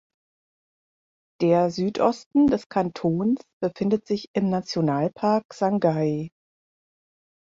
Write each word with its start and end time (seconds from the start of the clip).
Der 1.41 1.69
Südosten 1.69 2.47
des 2.47 2.69
Kantons 2.69 3.39
befindet 3.61 4.07
sich 4.07 4.29
im 4.33 4.49
Nationalpark 4.49 5.53
Sangay. 5.53 6.31